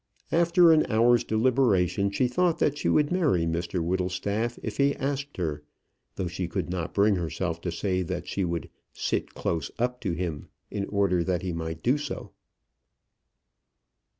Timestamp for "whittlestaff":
3.85-4.57